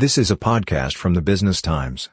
[0.00, 2.08] This is a podcast from the Business Times.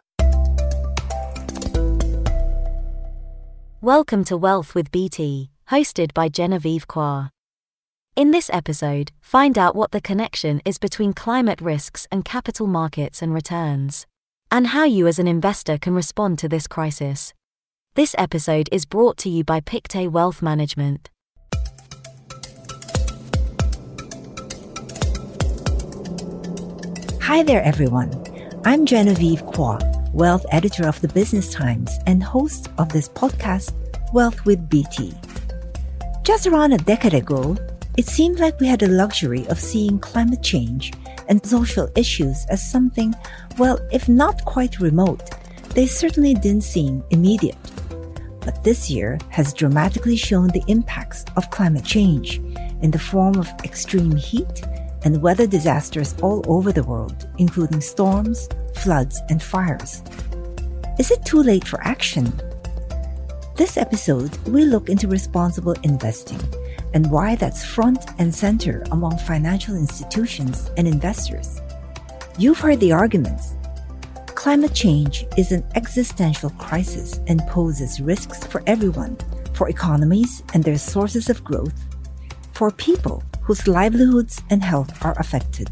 [3.79, 7.29] Welcome to Wealth with BT, hosted by Genevieve Cua.
[8.15, 13.21] In this episode, find out what the connection is between climate risks and capital markets
[13.21, 14.07] and returns,
[14.49, 17.35] and how you as an investor can respond to this crisis.
[17.93, 21.11] This episode is brought to you by Pictet Wealth Management.
[27.25, 28.13] Hi there, everyone.
[28.65, 29.79] I'm Genevieve Cua,
[30.13, 33.73] wealth editor of the Business Times and host of this podcast,
[34.13, 35.11] Wealth with BT.
[36.21, 37.57] Just around a decade ago,
[37.97, 40.93] it seemed like we had the luxury of seeing climate change
[41.27, 43.11] and social issues as something,
[43.57, 45.31] well, if not quite remote,
[45.69, 47.57] they certainly didn't seem immediate.
[48.41, 52.37] But this year has dramatically shown the impacts of climate change
[52.83, 54.61] in the form of extreme heat
[55.05, 60.01] and weather disasters all over the world, including storms, floods, and fires.
[60.99, 62.33] Is it too late for action?
[63.55, 66.41] This episode, we look into responsible investing
[66.93, 71.61] and why that's front and center among financial institutions and investors.
[72.37, 73.55] You've heard the arguments.
[74.27, 79.17] Climate change is an existential crisis and poses risks for everyone,
[79.53, 81.79] for economies and their sources of growth,
[82.53, 85.69] for people whose livelihoods and health are affected.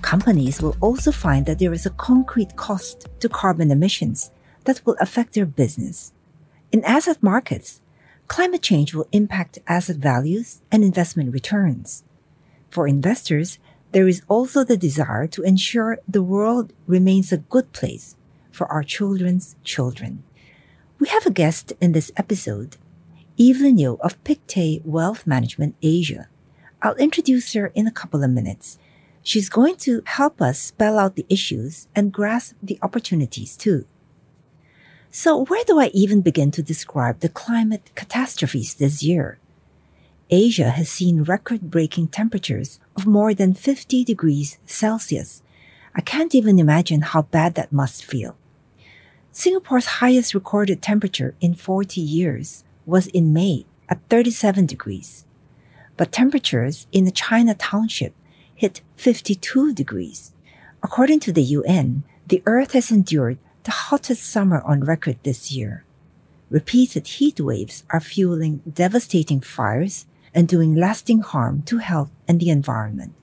[0.00, 4.30] Companies will also find that there is a concrete cost to carbon emissions
[4.64, 6.12] that will affect their business.
[6.72, 7.80] In asset markets,
[8.28, 12.02] climate change will impact asset values and investment returns.
[12.70, 13.58] For investors,
[13.92, 18.16] there is also the desire to ensure the world remains a good place
[18.50, 20.22] for our children's children.
[20.98, 22.78] We have a guest in this episode,
[23.38, 26.28] Evelyn Yeo of Pictet Wealth Management Asia.
[26.86, 28.78] I'll introduce her in a couple of minutes.
[29.20, 33.86] She's going to help us spell out the issues and grasp the opportunities too.
[35.10, 39.40] So, where do I even begin to describe the climate catastrophes this year?
[40.30, 45.42] Asia has seen record breaking temperatures of more than 50 degrees Celsius.
[45.92, 48.36] I can't even imagine how bad that must feel.
[49.32, 55.25] Singapore's highest recorded temperature in 40 years was in May at 37 degrees
[55.96, 58.14] but temperatures in the China township
[58.54, 60.32] hit 52 degrees.
[60.82, 65.84] According to the UN, the Earth has endured the hottest summer on record this year.
[66.50, 72.50] Repeated heat waves are fueling devastating fires and doing lasting harm to health and the
[72.50, 73.14] environment.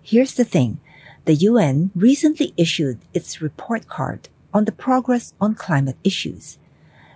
[0.00, 0.80] Here's the thing
[1.24, 6.58] the UN recently issued its report card on the progress on climate issues.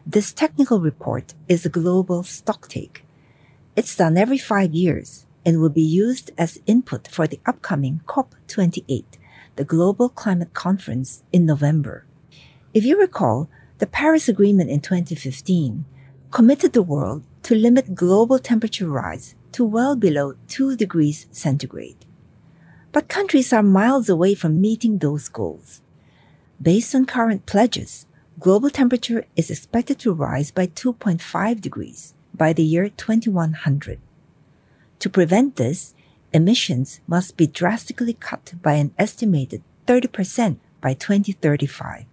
[0.07, 3.01] This technical report is a global stocktake
[3.77, 9.05] it's done every five years and will be used as input for the upcoming COP28,
[9.57, 12.07] the Global Climate Conference in November.
[12.73, 15.85] If you recall, the Paris Agreement in 2015
[16.31, 22.07] committed the world to limit global temperature rise to well below 2 degrees centigrade.
[22.93, 25.83] But countries are miles away from meeting those goals.
[26.61, 28.07] Based on current pledges,
[28.41, 33.99] global temperature is expected to rise by 2.5 degrees by the year 2100.
[34.99, 35.95] To prevent this,
[36.33, 42.05] emissions must be drastically cut by an estimated 30% by 2035.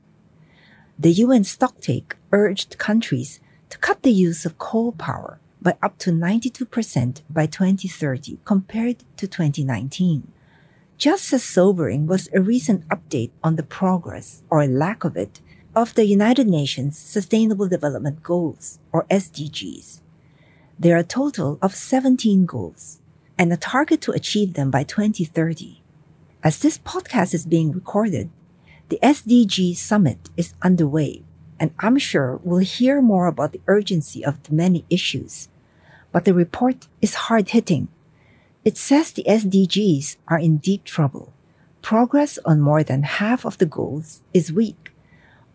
[0.99, 3.39] The UN stocktake urged countries
[3.69, 9.27] to cut the use of coal power by up to 92% by 2030 compared to
[9.27, 10.31] 2019.
[10.97, 15.41] Just as sobering was a recent update on the progress, or lack of it,
[15.75, 20.02] of the United Nations Sustainable Development Goals, or SDGs.
[20.79, 22.99] There are a total of 17 goals
[23.37, 25.81] and a target to achieve them by 2030.
[26.43, 28.31] As this podcast is being recorded,
[28.89, 31.21] the SDG Summit is underway,
[31.59, 35.47] and I'm sure we'll hear more about the urgency of the many issues.
[36.11, 37.87] But the report is hard hitting.
[38.65, 41.33] It says the SDGs are in deep trouble.
[41.83, 44.91] Progress on more than half of the goals is weak.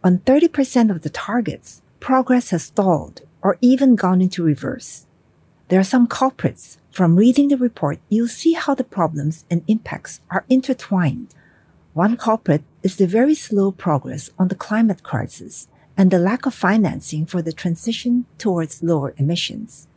[0.05, 5.07] On 30% of the targets, progress has stalled or even gone into reverse.
[5.69, 6.79] There are some culprits.
[6.91, 11.35] From reading the report, you'll see how the problems and impacts are intertwined.
[11.93, 16.55] One culprit is the very slow progress on the climate crisis and the lack of
[16.55, 19.89] financing for the transition towards lower emissions.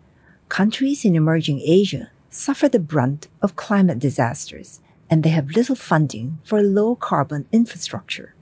[0.50, 6.40] Countries in emerging Asia suffer the brunt of climate disasters, and they have little funding
[6.44, 8.36] for low carbon infrastructure.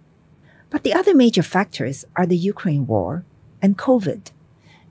[0.71, 3.23] But the other major factors are the Ukraine war
[3.61, 4.31] and COVID.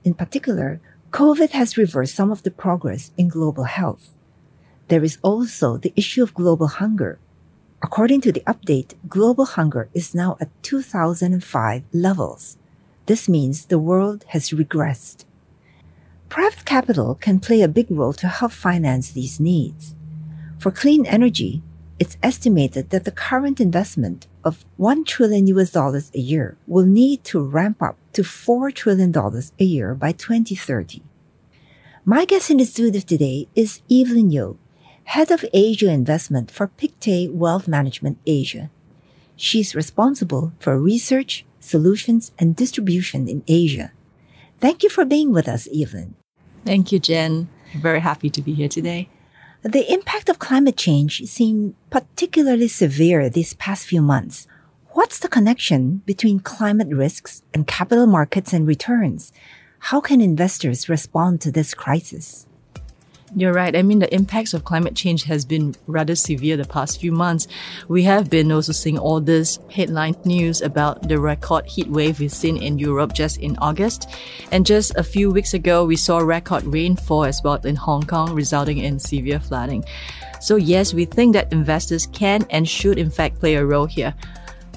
[0.03, 0.79] In particular,
[1.11, 4.11] COVID has reversed some of the progress in global health.
[4.89, 7.19] There is also the issue of global hunger.
[7.81, 12.57] According to the update, global hunger is now at 2005 levels.
[13.07, 15.25] This means the world has regressed.
[16.29, 19.95] Private capital can play a big role to help finance these needs.
[20.59, 21.63] For clean energy,
[21.99, 27.23] it's estimated that the current investment of 1 trillion US dollars a year will need
[27.25, 31.03] to ramp up to 4 trillion dollars a year by 2030.
[32.05, 34.57] My guest in the studio today is Evelyn Yeo,
[35.03, 38.69] Head of Asia Investment for Pictet Wealth Management Asia.
[39.35, 43.91] She's responsible for research, solutions, and distribution in Asia.
[44.59, 46.15] Thank you for being with us, Evelyn.
[46.65, 47.49] Thank you, Jen.
[47.75, 49.09] very happy to be here today.
[49.61, 54.47] The impact of climate change seemed particularly severe these past few months.
[54.91, 59.33] What's the connection between climate risks and capital markets and returns?
[59.79, 62.47] How can investors respond to this crisis?
[63.35, 63.75] You're right.
[63.75, 67.47] I mean, the impacts of climate change has been rather severe the past few months.
[67.87, 72.31] We have been also seeing all this headline news about the record heat wave we've
[72.31, 74.09] seen in Europe just in August.
[74.51, 78.33] And just a few weeks ago, we saw record rainfall as well in Hong Kong,
[78.33, 79.85] resulting in severe flooding.
[80.41, 84.15] So yes, we think that investors can and should in fact play a role here.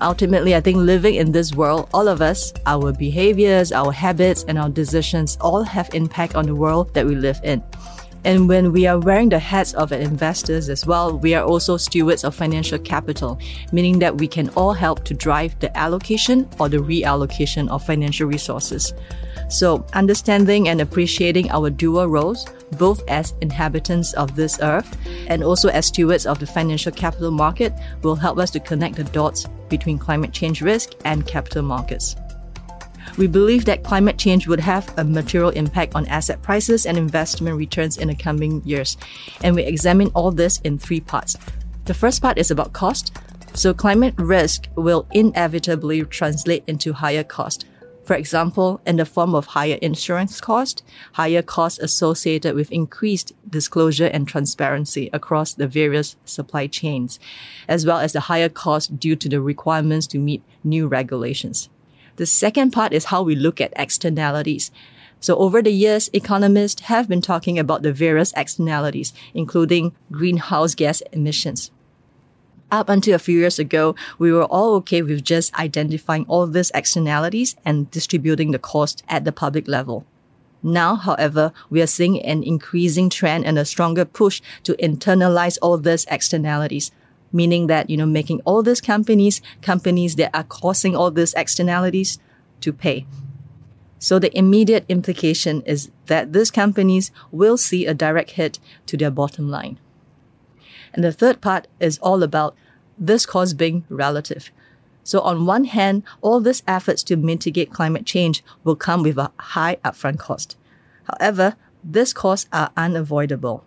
[0.02, 4.58] Ultimately, I think living in this world, all of us, our behaviors, our habits, and
[4.58, 7.62] our decisions all have impact on the world that we live in.
[8.24, 12.22] And when we are wearing the hats of investors as well, we are also stewards
[12.22, 13.38] of financial capital,
[13.72, 18.28] meaning that we can all help to drive the allocation or the reallocation of financial
[18.28, 18.94] resources.
[19.48, 22.46] So, understanding and appreciating our dual roles,
[22.78, 24.96] both as inhabitants of this earth
[25.26, 27.72] and also as stewards of the financial capital market,
[28.02, 32.16] will help us to connect the dots between climate change risk and capital markets.
[33.18, 37.58] We believe that climate change would have a material impact on asset prices and investment
[37.58, 38.96] returns in the coming years.
[39.42, 41.36] And we examine all this in three parts.
[41.84, 43.12] The first part is about cost.
[43.54, 47.66] So climate risk will inevitably translate into higher cost.
[48.04, 50.82] For example, in the form of higher insurance cost,
[51.12, 57.20] higher costs associated with increased disclosure and transparency across the various supply chains,
[57.68, 61.68] as well as the higher cost due to the requirements to meet new regulations.
[62.22, 64.70] The second part is how we look at externalities.
[65.18, 71.00] So over the years, economists have been talking about the various externalities, including greenhouse gas
[71.12, 71.72] emissions.
[72.70, 76.70] Up until a few years ago, we were all okay with just identifying all these
[76.76, 80.06] externalities and distributing the cost at the public level.
[80.62, 85.76] Now, however, we are seeing an increasing trend and a stronger push to internalize all
[85.76, 86.92] these externalities
[87.32, 92.18] meaning that, you know, making all these companies, companies that are causing all these externalities
[92.60, 93.06] to pay.
[93.98, 99.10] So the immediate implication is that these companies will see a direct hit to their
[99.10, 99.78] bottom line.
[100.92, 102.56] And the third part is all about
[102.98, 104.50] this cost being relative.
[105.04, 109.32] So on one hand, all these efforts to mitigate climate change will come with a
[109.38, 110.56] high upfront cost.
[111.04, 113.64] However, these costs are unavoidable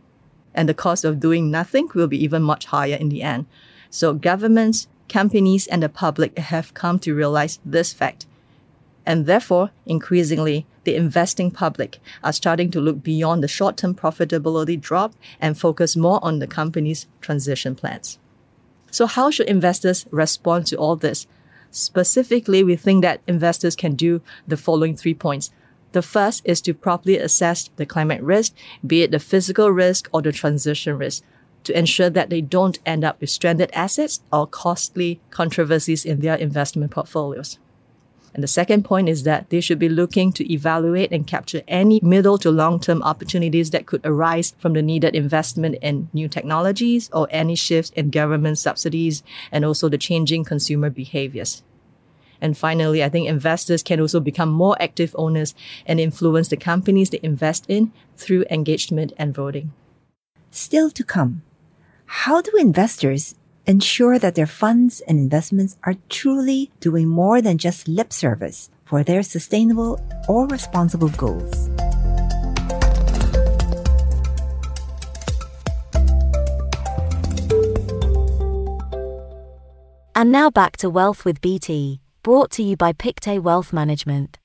[0.55, 3.45] and the cost of doing nothing will be even much higher in the end.
[3.89, 8.25] So governments, companies, and the public have come to realize this fact.
[9.05, 14.79] And therefore, increasingly, the investing public are starting to look beyond the short term profitability
[14.79, 18.17] drop and focus more on the company's transition plans.
[18.89, 21.27] So, how should investors respond to all this?
[21.69, 25.51] Specifically, we think that investors can do the following three points.
[25.95, 28.53] The first is to properly assess the climate risk,
[28.85, 31.23] be it the physical risk or the transition risk,
[31.63, 36.35] to ensure that they don't end up with stranded assets or costly controversies in their
[36.35, 37.59] investment portfolios.
[38.33, 42.01] And the second point is that they should be looking to evaluate and capture any
[42.03, 47.09] middle to long term opportunities that could arise from the needed investment in new technologies
[47.13, 51.63] or any shifts in government subsidies and also the changing consumer behaviors.
[52.45, 55.55] And finally, I think investors can also become more active owners
[55.87, 59.73] and influence the companies they invest in through engagement and voting.
[60.51, 61.41] Still to come,
[62.05, 63.33] how do investors
[63.65, 69.01] ensure that their funds and investments are truly doing more than just lip service for
[69.03, 69.99] their sustainable
[70.29, 71.67] or responsible goals?
[80.13, 84.39] And now back to Wealth with BT brought to you by Pictet Wealth Management.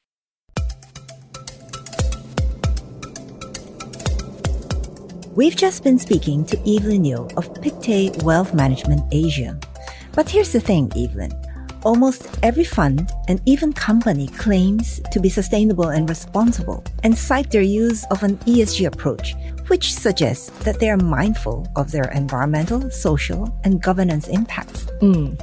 [5.34, 9.58] We've just been speaking to Evelyn Yeo of Pictet Wealth Management Asia.
[10.12, 11.32] But here's the thing, Evelyn.
[11.82, 17.62] Almost every fund and even company claims to be sustainable and responsible and cite their
[17.62, 19.34] use of an ESG approach,
[19.68, 24.84] which suggests that they are mindful of their environmental, social, and governance impacts.
[25.00, 25.40] Mm.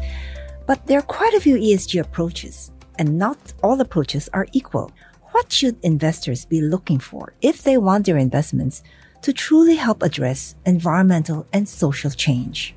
[0.67, 4.91] But there are quite a few ESG approaches, and not all approaches are equal.
[5.31, 8.83] What should investors be looking for if they want their investments
[9.21, 12.75] to truly help address environmental and social change?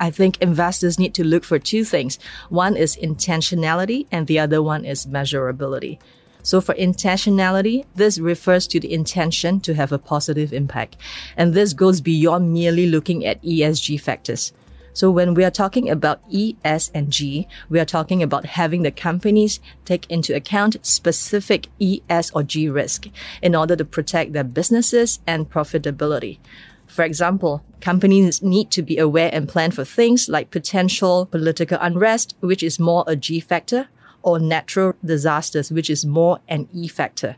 [0.00, 2.18] I think investors need to look for two things.
[2.48, 5.98] One is intentionality, and the other one is measurability.
[6.42, 10.96] So for intentionality, this refers to the intention to have a positive impact.
[11.36, 14.52] And this goes beyond merely looking at ESG factors.
[14.96, 18.82] So when we are talking about E, S, and G, we are talking about having
[18.82, 23.06] the companies take into account specific E, S, or G risk
[23.42, 26.38] in order to protect their businesses and profitability.
[26.86, 32.34] For example, companies need to be aware and plan for things like potential political unrest,
[32.40, 33.88] which is more a G factor,
[34.22, 37.36] or natural disasters, which is more an E factor.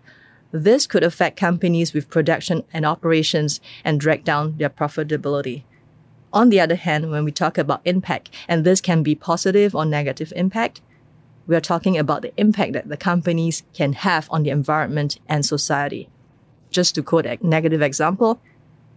[0.52, 5.64] This could affect companies with production and operations and drag down their profitability.
[6.32, 9.84] On the other hand, when we talk about impact, and this can be positive or
[9.84, 10.80] negative impact,
[11.46, 15.46] we are talking about the impact that the companies can have on the environment and
[15.46, 16.10] society.
[16.70, 18.40] Just to quote a negative example,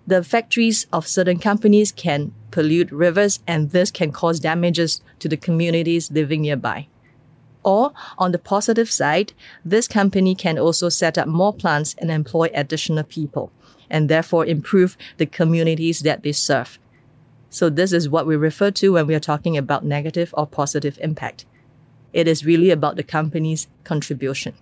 [0.06, 5.38] the factories of certain companies can pollute rivers and this can cause damages to the
[5.38, 6.88] communities living nearby.
[7.64, 9.32] Or on the positive side,
[9.64, 13.54] this company can also set up more plants and employ additional people
[13.90, 16.80] and therefore improve the communities that they serve.
[17.52, 20.98] So this is what we refer to when we are talking about negative or positive
[21.02, 21.46] impact.
[22.14, 24.54] It is really about the company's contribution.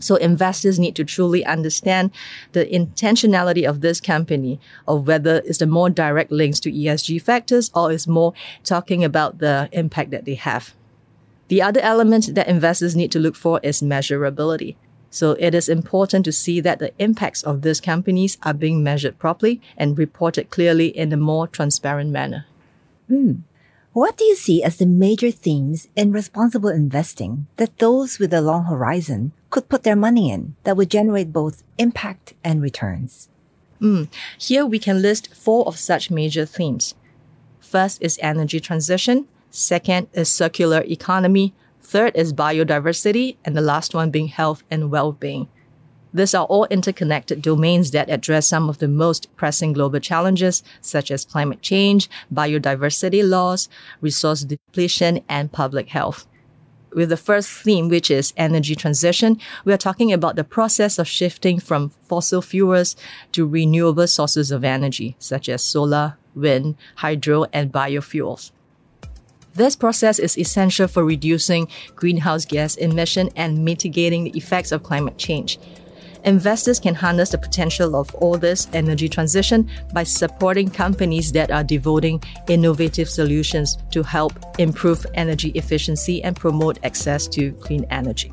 [0.00, 2.10] So investors need to truly understand
[2.52, 7.70] the intentionality of this company of whether it's the more direct links to ESG factors
[7.74, 8.32] or is more
[8.64, 10.74] talking about the impact that they have.
[11.48, 14.76] The other element that investors need to look for is measurability.
[15.14, 19.16] So it is important to see that the impacts of these companies are being measured
[19.16, 22.46] properly and reported clearly in a more transparent manner.
[23.06, 23.34] Hmm.
[23.92, 28.40] What do you see as the major themes in responsible investing that those with a
[28.40, 33.28] long horizon could put their money in that would generate both impact and returns?
[33.80, 34.08] Mm.
[34.36, 36.96] Here we can list four of such major themes.
[37.60, 39.28] First is energy transition.
[39.52, 41.54] Second is circular economy.
[41.94, 45.46] Third is biodiversity, and the last one being health and well-being.
[46.12, 51.12] These are all interconnected domains that address some of the most pressing global challenges, such
[51.12, 53.68] as climate change, biodiversity loss,
[54.00, 56.26] resource depletion, and public health.
[56.92, 61.06] With the first theme, which is energy transition, we are talking about the process of
[61.06, 62.96] shifting from fossil fuels
[63.30, 68.50] to renewable sources of energy, such as solar, wind, hydro, and biofuels.
[69.54, 75.16] This process is essential for reducing greenhouse gas emission and mitigating the effects of climate
[75.16, 75.60] change.
[76.24, 81.62] Investors can harness the potential of all this energy transition by supporting companies that are
[81.62, 88.32] devoting innovative solutions to help improve energy efficiency and promote access to clean energy.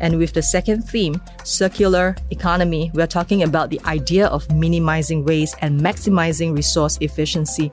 [0.00, 5.56] And with the second theme, circular economy, we're talking about the idea of minimizing waste
[5.60, 7.70] and maximizing resource efficiency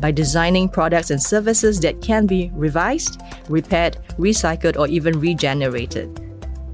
[0.00, 6.20] by designing products and services that can be revised, repaired, recycled, or even regenerated.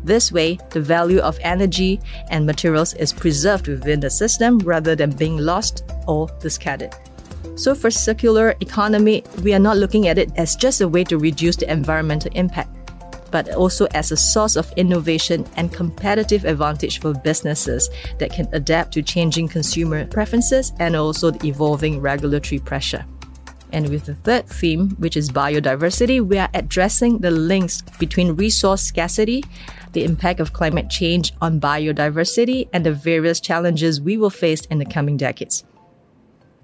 [0.04, 2.00] This way, the value of energy
[2.30, 6.92] and materials is preserved within the system rather than being lost or discarded.
[7.54, 11.18] So, for circular economy, we are not looking at it as just a way to
[11.18, 12.70] reduce the environmental impact,
[13.32, 18.92] but also as a source of innovation and competitive advantage for businesses that can adapt
[18.92, 23.04] to changing consumer preferences and also the evolving regulatory pressure.
[23.72, 28.82] And with the third theme, which is biodiversity, we are addressing the links between resource
[28.82, 29.42] scarcity,
[29.92, 34.78] the impact of climate change on biodiversity, and the various challenges we will face in
[34.78, 35.64] the coming decades.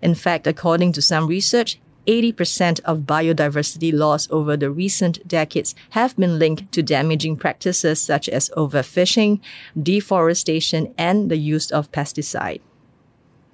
[0.03, 6.17] In fact, according to some research, 80% of biodiversity loss over the recent decades have
[6.17, 9.41] been linked to damaging practices such as overfishing,
[9.81, 12.63] deforestation, and the use of pesticide.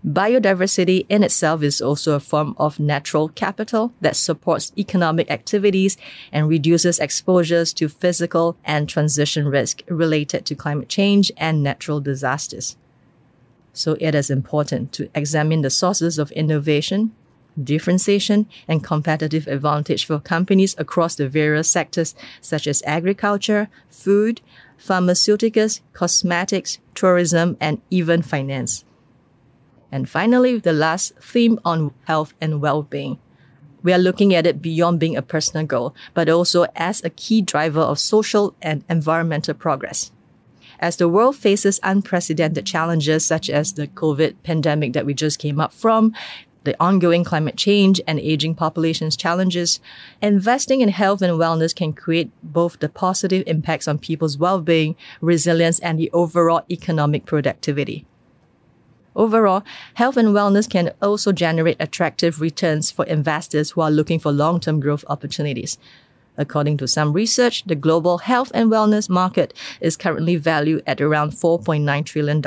[0.06, 5.96] Biodiversity in itself is also a form of natural capital that supports economic activities
[6.30, 12.76] and reduces exposures to physical and transition risk related to climate change and natural disasters.
[13.72, 17.12] So it is important to examine the sources of innovation,
[17.62, 24.40] differentiation, and competitive advantage for companies across the various sectors such as agriculture, food,
[24.78, 28.84] pharmaceuticals, cosmetics, tourism, and even finance.
[29.92, 33.18] And finally, the last theme on health and well-being.
[33.84, 37.42] We are looking at it beyond being a personal goal, but also as a key
[37.42, 40.10] driver of social and environmental progress.
[40.80, 45.60] As the world faces unprecedented challenges such as the COVID pandemic that we just came
[45.60, 46.12] up from,
[46.64, 49.80] the ongoing climate change and aging populations challenges,
[50.20, 55.78] investing in health and wellness can create both the positive impacts on people's well-being, resilience,
[55.80, 58.06] and the overall economic productivity.
[59.16, 59.62] Overall,
[59.94, 64.80] health and wellness can also generate attractive returns for investors who are looking for long-term
[64.80, 65.78] growth opportunities.
[66.36, 71.30] According to some research, the global health and wellness market is currently valued at around
[71.30, 72.42] $4.9 trillion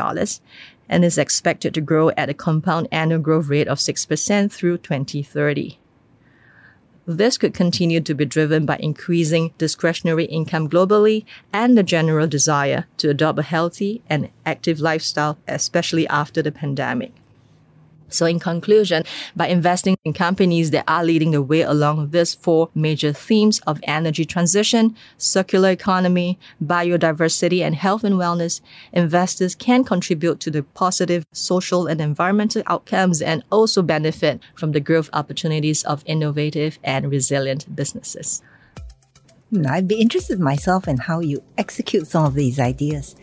[0.89, 5.77] and is expected to grow at a compound annual growth rate of 6% through 2030.
[7.05, 12.85] This could continue to be driven by increasing discretionary income globally and the general desire
[12.97, 17.13] to adopt a healthy and active lifestyle, especially after the pandemic.
[18.09, 19.03] So, in conclusion,
[19.35, 23.79] by investing in companies that are leading the way along these four major themes of
[23.83, 28.61] energy transition, circular economy, biodiversity, and health and wellness,
[28.93, 34.79] investors can contribute to the positive social and environmental outcomes and also benefit from the
[34.79, 38.41] growth opportunities of innovative and resilient businesses.
[39.49, 43.15] Hmm, I'd be interested myself in how you execute some of these ideas.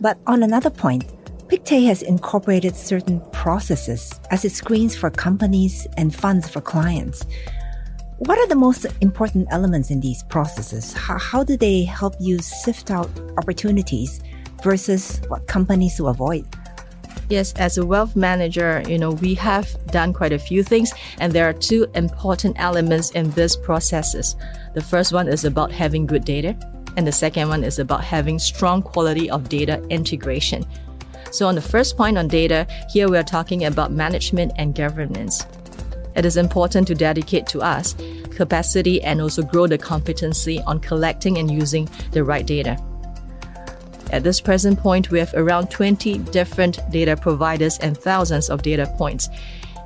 [0.00, 1.04] But on another point,
[1.48, 7.24] Pictet has incorporated certain processes as it screens for companies and funds for clients.
[8.18, 10.92] What are the most important elements in these processes?
[10.92, 14.20] How, how do they help you sift out opportunities
[14.64, 16.44] versus what companies to avoid?
[17.28, 21.32] Yes, as a wealth manager, you know, we have done quite a few things, and
[21.32, 24.34] there are two important elements in these processes.
[24.74, 26.56] The first one is about having good data,
[26.96, 30.64] and the second one is about having strong quality of data integration.
[31.30, 35.44] So, on the first point on data, here we are talking about management and governance.
[36.14, 37.94] It is important to dedicate to us
[38.30, 42.78] capacity and also grow the competency on collecting and using the right data.
[44.12, 48.86] At this present point, we have around 20 different data providers and thousands of data
[48.96, 49.28] points.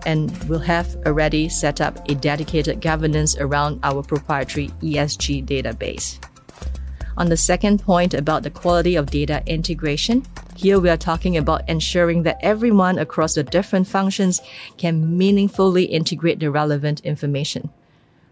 [0.07, 6.19] And we'll have already set up a dedicated governance around our proprietary ESG database.
[7.17, 10.25] On the second point about the quality of data integration,
[10.61, 14.43] here we are talking about ensuring that everyone across the different functions
[14.77, 17.71] can meaningfully integrate the relevant information.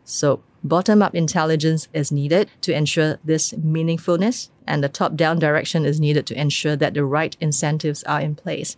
[0.04, 5.86] So, bottom up intelligence is needed to ensure this meaningfulness, and the top down direction
[5.86, 8.76] is needed to ensure that the right incentives are in place.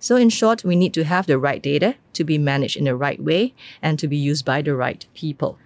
[0.00, 2.96] So, in short, we need to have the right data to be managed in the
[2.96, 5.56] right way and to be used by the right people.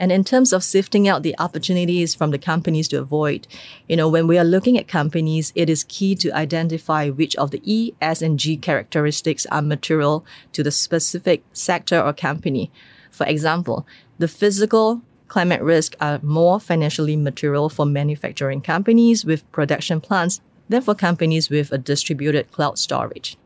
[0.00, 3.46] And in terms of sifting out the opportunities from the companies to avoid,
[3.88, 7.50] you know, when we are looking at companies, it is key to identify which of
[7.52, 12.70] the E, S, and G characteristics are material to the specific sector or company.
[13.10, 13.86] For example,
[14.18, 20.82] the physical climate risk are more financially material for manufacturing companies with production plants than
[20.82, 23.36] for companies with a distributed cloud storage.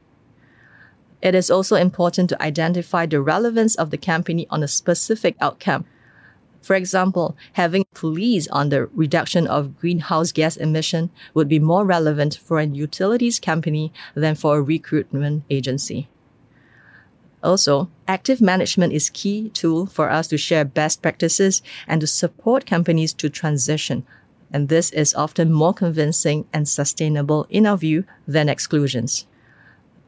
[1.21, 5.85] It is also important to identify the relevance of the company on a specific outcome
[6.61, 12.37] for example, having police on the reduction of greenhouse gas emission would be more relevant
[12.37, 16.09] for a utilities company than for a recruitment agency.
[17.43, 22.67] Also, active management is key tool for us to share best practices and to support
[22.67, 24.05] companies to transition.
[24.51, 29.27] And this is often more convincing and sustainable in our view than exclusions.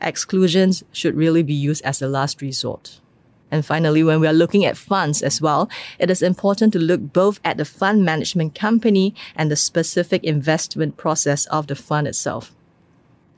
[0.00, 3.00] Exclusions should really be used as a last resort.
[3.50, 7.12] And finally, when we are looking at funds as well, it is important to look
[7.12, 12.54] both at the fund management company and the specific investment process of the fund itself.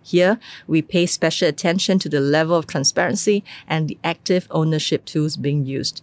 [0.03, 5.37] Here, we pay special attention to the level of transparency and the active ownership tools
[5.37, 6.03] being used.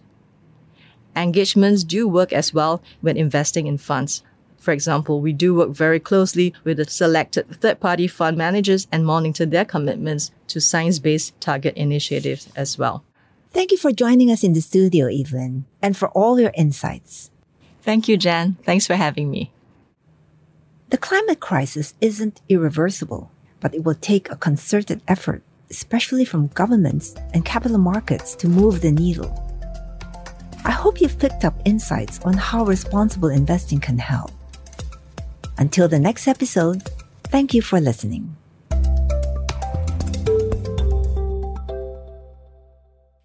[1.14, 4.22] Engagements do work as well when investing in funds.
[4.58, 9.06] For example, we do work very closely with the selected third party fund managers and
[9.06, 13.02] monitor their commitments to science based target initiatives as well.
[13.52, 17.30] Thank you for joining us in the studio, Evelyn, and for all your insights.
[17.82, 18.56] Thank you, Jan.
[18.62, 19.50] Thanks for having me.
[20.90, 27.14] The climate crisis isn't irreversible, but it will take a concerted effort, especially from governments
[27.34, 29.30] and capital markets, to move the needle.
[30.64, 34.30] I hope you've picked up insights on how responsible investing can help.
[35.58, 36.88] Until the next episode,
[37.24, 38.36] thank you for listening.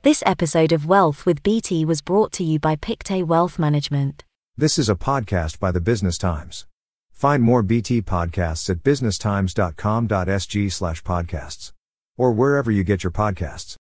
[0.06, 4.24] This episode of Wealth with BT was brought to you by Pictet Wealth Management.
[4.56, 6.68] This is a podcast by the Business Times.
[7.12, 11.72] Find more BT podcasts at businesstimes.com.sg slash podcasts.
[12.20, 13.78] Or wherever you get your podcasts.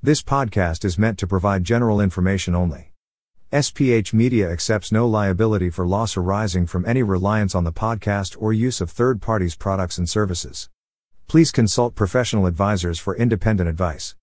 [0.00, 2.92] This podcast is meant to provide general information only.
[3.52, 8.52] SPH Media accepts no liability for loss arising from any reliance on the podcast or
[8.52, 10.70] use of third parties' products and services.
[11.26, 14.14] Please consult professional advisors for independent advice.